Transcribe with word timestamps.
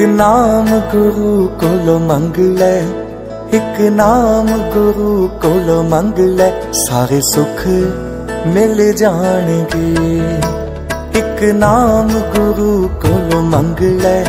ਇੱਕ 0.00 0.08
ਨਾਮ 0.08 0.80
ਗੁਰੂ 0.92 1.48
ਕੋਲੋਂ 1.60 1.98
ਮੰਗ 2.00 2.38
ਲੈ, 2.38 2.78
ਇੱਕ 3.52 3.80
ਨਾਮ 3.80 4.46
ਗੁਰੂ 4.46 5.28
ਕੋਲੋਂ 5.42 5.84
ਮੰਗ 5.84 6.18
ਲੈ। 6.18 6.52
ਸਾਰੇ 6.72 7.20
ਸੁੱਖ 7.20 7.66
ਮਿਲ 8.46 8.92
ਜਾਣਗੇ। 8.92 10.20
ਇੱਕ 11.18 11.42
ਨਾਮ 11.42 12.08
ਗੁਰੂ 12.08 12.90
ਕੋਲੋਂ 13.02 13.42
ਮੰਗ 13.42 13.82
ਲੈ, 13.82 14.24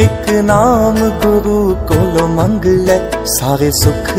ਇੱਕ 0.00 0.30
ਨਾਮ 0.30 1.10
ਗੁਰੂ 1.22 1.76
ਕੋਲੋਂ 1.88 2.28
ਮੰਗ 2.28 2.64
ਲੈ। 2.64 2.98
ਸਾਰੇ 3.38 3.70
ਸੁੱਖ 3.70 4.18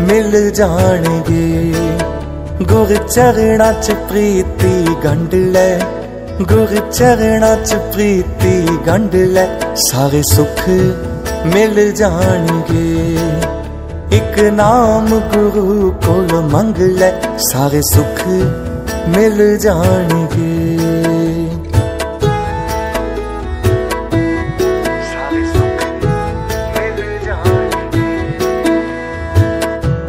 ਮਿਲ 0.00 0.50
ਜਾਣਗੇ। 0.50 1.74
ਗੁਰ 2.62 2.96
ਚਰਣਾ 3.08 3.72
ਚ 3.72 3.90
ਪ੍ਰੀਤੀ 3.90 4.86
ਗੰਢ 5.04 5.34
ਲੈ 5.34 5.80
ਗੁਰ 6.40 6.90
ਚਰਣਾ 6.92 7.54
ਚ 7.56 7.74
ਪ੍ਰੀਤੀ 7.74 8.66
ਗੰਢ 8.86 9.14
ਲੈ, 9.14 9.46
ਸਾਰੇ 9.90 10.22
ਸੁੱਖ 10.22 10.68
ਮਿਲ 11.54 11.92
ਜਾਣਗੇ। 11.92 13.18
ਇੱਕ 14.12 14.38
ਨਾਮ 14.40 15.20
ਗੁਰੂ 15.34 15.92
ਕੋਲ 16.06 16.40
ਮੰਗ 16.40 16.78
ਲੈ, 16.78 17.12
ਸਾਰੇ 17.38 17.80
ਸੁੱਖ 17.82 18.26
ਮਿਲ 19.08 19.58
ਜਾਣਗੇ। 19.58 20.78
ਸਾਰੇ 25.12 25.44
ਸੁੱਖ 25.44 25.84
ਮਿਲ 26.76 27.18
ਜਾਣਗੇ। 27.24 28.10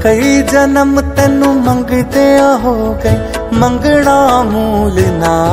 ਕਈ 0.04 0.42
ਜਨਮ 0.42 1.02
ਤੈਨੂੰ 1.02 1.56
ਮੰਗਦਿਆਂ 1.56 2.58
ਹੋ 2.58 2.98
ਗਏ 3.04 3.18
ਮੰਗਣਾ 3.54 4.44
ਮੂਲ 4.44 5.02
ਨਾ 5.12 5.44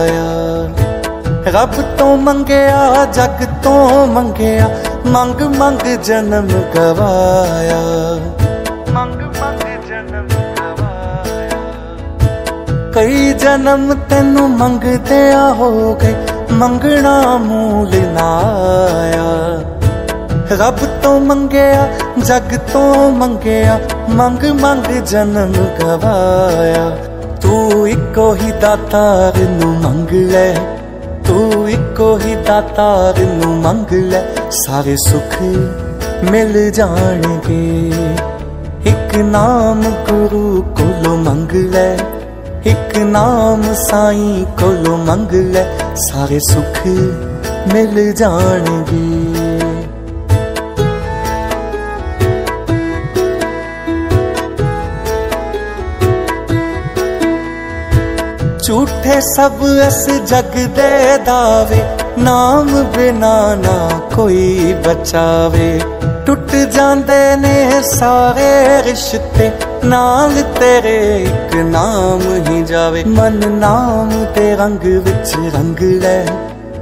ਆਇਆ 0.00 0.42
ਰੱਬ 1.46 1.96
ਤੋਂ 1.98 2.16
ਮੰਗਿਆ, 2.16 3.06
ਜਗ 3.12 3.44
ਤੋਂ 3.62 4.06
ਮੰਗਿਆ, 4.06 4.70
ਮੰਗ 5.06 5.42
ਮੰਗ 5.42 5.86
ਜਨਮ 6.04 6.48
ਗਵਾਇਆ। 6.48 7.80
ਮੰਗ 8.92 9.22
ਮੰਗ 9.22 9.86
ਜਨਮ 9.88 10.28
ਗਵਾਇਆ। 10.28 11.58
ਕਈ 12.92 13.32
ਜਨਮ 13.32 13.94
ਤੈਨੂੰ 14.08 14.50
ਮੰਗਦਿਆਂ 14.50 15.54
ਹੋ 15.54 15.94
ਗਏ, 15.94 16.14
ਮੰਗਣਾ 16.52 17.36
ਮੂਲ 17.36 17.90
ਨਾ 17.96 18.38
ਆਇਆ 19.00 19.60
ਰੱਬ 20.58 20.76
ਤੋਂ 21.02 21.20
ਮੰਗਿਆ, 21.20 21.88
ਜਗ 22.24 22.56
ਤੋਂ 22.72 23.10
ਮੰਗਿਆ, 23.10 23.80
ਮੰਗ 24.08 24.44
ਮੰਗ 24.44 24.92
ਜਨਮ 24.92 25.52
ਗਵਾਇਆ। 25.52 26.90
ਤੂੰ 27.42 27.88
ਇੱਕੋ 27.88 28.34
ਹੀ 28.34 28.52
ਦਾਤਾਰ 28.60 29.38
ਨੂੰ 29.38 29.74
ਮੰਗ 29.74 30.12
ਲੈ। 30.12 30.54
ਤੂੰ 31.26 31.70
ਇੱਕੋ 31.70 32.18
ਹੀ 32.18 32.34
ਦਾਤਾਰ 32.34 33.20
ਨੂੰ 33.20 33.56
ਮੰਗ 33.56 33.92
ਲੈ। 33.92 34.22
ਸਾਰੇ 34.50 34.96
ਸੁੱਖ 34.96 35.42
ਮਿਲ 36.30 36.70
ਜਾਣਗੇ। 36.70 37.92
ਇੱਕ 38.84 39.16
ਨਾਮ 39.16 39.82
ਗੁਰੂ 39.82 40.62
ਕੋਲੋਂ 40.62 41.18
ਮੰਗ 41.18 41.52
ਲੈ। 41.52 41.98
ਇੱਕ 42.64 42.98
ਨਾਮ 42.98 43.62
ਸਾਈਂ 43.74 44.44
ਕੋਲੋਂ 44.44 44.98
ਮੰਗ 44.98 45.32
ਲੈ। 45.32 45.64
ਸਾਰੇ 45.96 46.38
ਸੁੱਖ 46.38 46.86
ਮਿਲ 47.74 48.12
ਜਾਣਗੇ। 48.12 49.11
ਝੂਠੇ 58.72 59.20
ਸਭ 59.20 59.52
ਇਸ 59.86 60.06
ਜਗ 60.26 60.54
ਦੇ 60.54 61.18
ਦਾਵੇ 61.26 61.80
ਨਾਮ 62.18 62.84
ਬਿਨਾ 62.84 63.54
ਨਾ 63.54 63.90
ਕੋਈ 64.14 64.74
ਬਚਾਵੇ। 64.86 65.80
ਟੁੱਟ 66.26 66.56
ਜਾਂਦੇ 66.56 67.36
ਨੇ 67.36 67.70
ਸਾਰੇ 67.82 68.82
ਰਿਸ਼ਤੇ, 68.82 69.50
ਨਾਲ 69.84 70.32
ਤੇਰੇ 70.60 71.22
ਇੱਕ 71.22 71.56
ਨਾਮ 71.56 72.20
ਹੀ 72.48 72.62
ਜਾਵੇ। 72.62 73.04
ਮਨ 73.04 73.52
ਨਾਮ 73.52 74.26
ਦੇ 74.34 74.56
ਰੰਗ 74.56 74.84
ਵਿੱਚ 74.84 75.34
ਰੰਗ 75.54 75.82
ਲੈ। 75.82 76.26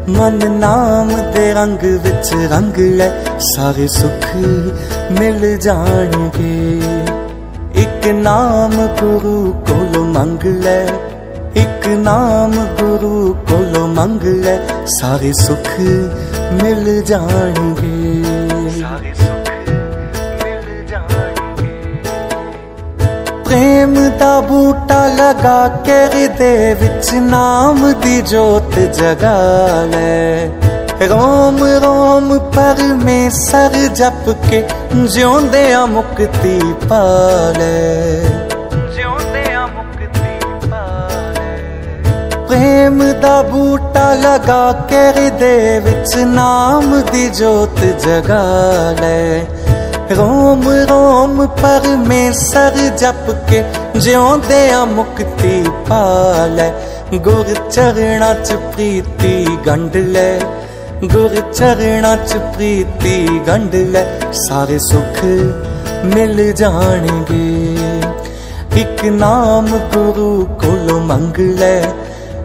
ਮਨ 0.08 0.50
ਨਾਮ 0.50 1.32
ਦੇ 1.32 1.54
ਰੰਗ 1.54 1.78
ਵਿੱਚ 1.82 2.34
ਰੰਗ 2.50 2.78
ਲੈ। 2.78 3.10
ਸਾਰੇ 3.38 3.88
ਸੁੱਖ 3.88 4.36
ਮਿਲ 5.20 5.58
ਜਾਣਗੇ। 5.58 6.80
ਇੱਕ 7.74 8.06
ਨਾਮ 8.06 8.86
ਗੁਰੂ 8.86 9.52
ਕੋਲੋਂ 9.52 10.04
ਮੰਗ 10.04 10.44
ਲੈ। 10.44 10.86
ਇੱਕ 11.54 11.86
ਨਾਮ 11.86 12.52
ਗੁਰੂ 12.52 13.34
ਕੋਲੋਂ 13.34 13.88
ਮੰਗ 13.88 14.22
ਲੈ 14.22 14.58
ਸਾਰੇ 14.86 15.32
ਸੁੱਖ 15.32 15.80
ਮਿਲ 16.62 17.02
ਜਾਣਗੇ। 17.02 18.24
ਸਾਰੇ 18.80 19.14
ਸੁੱਖ 19.14 19.70
ਮਿਲ 20.44 20.86
ਜਾਣਗੇ। 20.86 22.02
ਪ੍ਰੇਮ 23.44 24.18
ਦਾ 24.18 24.40
ਬੂਟਾ 24.40 25.06
ਲਗਾ 25.06 25.68
ਕੇ 25.68 25.92
ਹਿਰਦੇ 25.92 26.74
ਵਿੱਚ 26.74 27.14
ਨਾਮ 27.14 27.92
ਦੀ 27.92 28.22
ਜੋਤ 28.22 28.78
ਜਗਾ 28.78 29.38
ਲੈ। 29.84 30.46
ਰੋਮ 31.08 31.64
ਰੋਮ 31.82 32.38
ਪਰਮੇਸ਼ਰ 32.38 33.88
ਜਪ 33.94 34.50
ਕੇ 34.50 34.64
ਜਿਉਂਦੇ 35.06 35.72
ਆ 35.72 35.86
ਮੁਕਤੀ 35.86 36.60
ਪਾ 36.88 37.04
ਪ੍ਰੇਮ 42.80 43.20
ਦਾ 43.20 43.42
ਬੂਟਾ 43.42 44.14
ਲਗਾ 44.14 44.72
ਕੇ 44.72 44.96
ਹਿਰਦੇ 44.96 45.78
ਵਿੱਚ 45.78 46.16
ਨਾਮ 46.16 47.02
ਦੀ 47.12 47.28
ਜੋਤ 47.28 47.84
ਜਗਾ 47.84 48.52
ਲੈ। 49.00 49.38
ਰੋਮ 50.16 50.86
ਰੋਮ 50.88 51.46
ਪਰਮੇਸ਼ਰ 51.46 52.76
ਜਪ 52.98 53.30
ਕੇ 53.48 53.64
ਜਿਉਂਦੇ 53.96 54.70
ਆ 54.70 54.84
ਮੁਕਤੀ 54.84 55.64
ਪਾ 55.88 56.24
ਲੈ। 56.46 56.72
ਗੁਰ 57.14 57.46
ਚਰਣਾ 57.70 58.34
ਚ 58.34 58.52
ਪ੍ਰੀਤੀ 58.52 59.58
ਗੰਢ 59.66 59.96
ਲੈ। 59.96 60.38
ਗੁਰ 61.04 61.52
ਚਰਣਾ 61.52 62.16
ਚ 62.16 62.36
ਪ੍ਰੀਤੀ 62.36 63.40
ਗੰਢ 63.48 63.74
ਲੈ। 63.74 64.06
ਸਾਰੇ 64.32 64.78
ਸੁੱਖ 64.78 65.24
ਮਿਲ 66.04 66.52
ਜਾਣਗੇ। 66.52 67.78
ਇੱਕ 68.76 69.04
ਨਾਮ 69.04 69.66
ਗੁਰੂ 69.68 70.44
ਕੋਲੋਂ 70.44 71.00
ਮੰਗ 71.00 71.38
ਲੈ। 71.38 71.82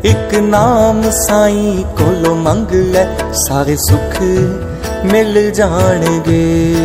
ਇੱਕ 0.06 0.34
ਨਾਮ 0.36 1.02
ਸਾਈਂ 1.12 1.84
ਕੋਲੋਂ 1.84 2.36
ਮੰਗ 2.36 2.72
ਲੈ, 2.72 3.06
ਸਾਰੇ 3.48 3.76
ਸੁੱਖ 3.76 4.22
ਮਿਲ 5.06 5.52
ਜਾਣਗੇ। 5.52 6.76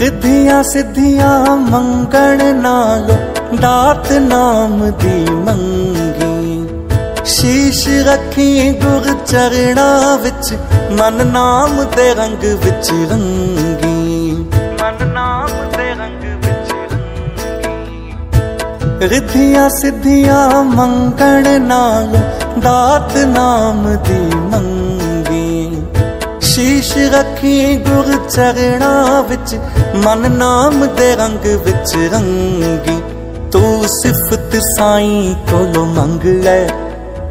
ਰਿੱਧੀਆਂ 0.00 0.62
ਸਿੱਧੀਆਂ 0.62 1.56
ਮੰਗਣ 1.56 2.56
ਨਾਲੋਂ 2.56 3.18
ਦਾਤ 3.56 4.12
ਨਾਮ 4.12 4.90
ਦੀ 4.90 5.30
ਮੰਗੀ। 5.30 6.66
ਸ਼ੀਸ਼ 7.24 7.88
ਰੱਖੀ 7.88 8.72
ਗੁਰ 8.72 9.14
ਚਰਣਾ 9.26 10.16
ਵਿੱਚ, 10.16 10.54
ਮਨ 11.00 11.26
ਨਾਮ 11.26 11.84
ਦੇ 11.96 12.14
ਰੰਗ 12.14 12.44
ਵਿੱਚ 12.44 12.90
ਰੰਗੀ। 13.10 13.61
ਰਿੱਧੀਆਂ 19.02 19.68
ਸਿੱਧੀਆਂ 19.70 20.64
ਮੰਗਣ 20.64 21.60
ਨਾਲੋਂ 21.60 22.60
ਦਾਤ 22.60 23.16
ਨਾਮ 23.16 23.86
ਦੀ 24.08 24.36
ਮੰਗੀ। 24.36 25.82
ਸ਼ੀਸ਼ 26.40 26.96
ਰੱਖੀ 27.12 27.76
ਗੁਰ 27.78 28.12
ਚਰਣਾ 28.30 29.20
ਵਿੱਚ, 29.20 29.54
ਮਨ 30.04 30.30
ਨਾਮ 30.32 30.86
ਦੇ 30.96 31.14
ਰੰਗ 31.16 31.46
ਵਿੱਚ 31.64 31.94
ਰੰਗੀ। 32.12 33.00
ਤੂੰ 33.52 33.84
ਸਿਫਤ 33.88 34.56
ਸਾਈਂ 34.76 35.34
ਕੋਲੋਂ 35.50 35.86
ਮੰਗ 35.86 36.26
ਲੈ, 36.44 36.66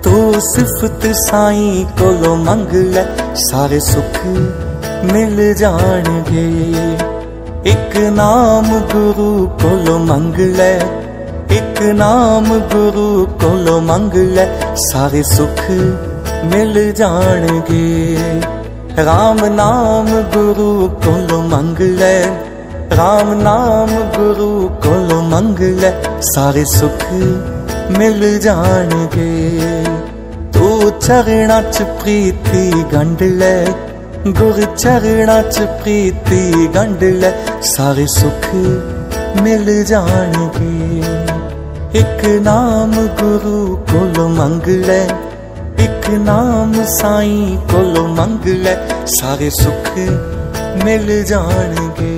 ਤੂੰ 0.03 0.33
ਸਿਫਤ 0.41 1.05
ਸਾਈਂ 1.15 1.85
ਕੋਲੋਂ 1.99 2.35
ਮੰਗ 2.37 2.73
ਲੈ, 2.93 3.05
ਸਾਰੇ 3.49 3.79
ਸੁੱਖ 3.79 4.25
ਮਿਲ 5.13 5.53
ਜਾਣਗੇ। 5.53 6.73
ਇੱਕ 7.65 7.97
ਨਾਮ 7.97 8.79
ਗੁਰੂ 8.93 9.47
ਕੋਲੋਂ 9.61 9.99
ਮੰਗ 9.99 10.39
ਲੈ 10.57 10.79
ਇੱਕ 11.51 11.81
ਨਾਮ 11.95 12.45
ਗੁਰੂ 12.73 13.25
ਕੋਲੋਂ 13.41 13.81
ਮੰਗ 13.81 14.13
ਲੈ, 14.35 14.47
ਸਾਰੇ 14.91 15.23
ਸੁੱਖ 15.23 15.61
ਮਿਲ 16.45 16.91
ਜਾਣਗੇ। 16.91 18.17
ਰਾਮ 19.05 19.45
ਨਾਮ 19.45 20.07
ਗੁਰੂ 20.33 20.89
ਕੋਲੋਂ 21.03 21.41
ਮੰਗ 21.43 21.81
ਲੈ, 21.99 22.21
ਰਾਮ 22.97 23.33
ਨਾਮ 23.33 23.89
ਗੁਰੂ 24.17 24.69
ਕੋਲੋਂ 24.83 25.21
ਮੰਗ 25.23 25.59
ਲੈ, 25.81 25.91
ਸਾਰੇ 26.33 26.63
ਸੁੱਖ 26.65 27.05
ਮਿਲ 27.97 28.39
ਜਾਣਗੇ। 28.39 29.59
ਤੂੰ 30.53 30.91
ਚਰਣਾ 30.99 31.61
ਚ 31.61 31.83
ਪ੍ਰੀਤੀ 32.01 32.83
ਗੰਢ 32.93 33.21
ਲੈ, 33.21 33.65
ਗੁਰ 34.27 34.61
ਚਰਣਾ 34.77 35.41
ਚ 35.41 35.59
ਪ੍ਰੀਤੀ 35.59 36.67
ਗੰਢ 36.75 37.03
ਲੈ, 37.03 37.31
ਸਾਰੇ 37.63 38.05
ਸੁੱਖ 38.17 38.53
ਮਿਲ 39.41 39.83
ਜਾਣਗੇ। 39.83 40.70
ਇੱਕ 41.95 42.25
ਨਾਮ 42.41 42.91
ਗੁਰੂ 43.19 43.75
ਕੋਲ 43.91 44.27
ਮੰਗ 44.27 44.67
ਲੈ, 44.85 45.03
ਇੱਕ 45.79 46.09
ਨਾਮ 46.19 46.73
ਸਾਈਂ 46.85 47.57
ਕੋਲ 47.71 48.07
ਮੰਗ 48.07 48.47
ਲੈ, 48.47 48.75
ਸਾਰੇ 49.19 49.49
ਸੁੱਖ 49.49 49.89
ਮਿਲ 50.85 51.23
ਜਾਣਗੇ। 51.23 52.10